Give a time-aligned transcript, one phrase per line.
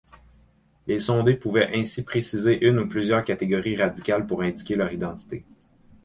[0.87, 5.45] Les sondés pouvaient ainsi préciser une ou plusieurs catégories raciales pour indiquer leur identité.